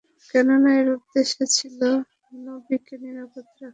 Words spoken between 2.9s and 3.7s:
নিরাপদ রাখা।